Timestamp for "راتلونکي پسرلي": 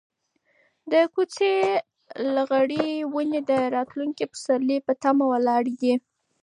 3.75-4.77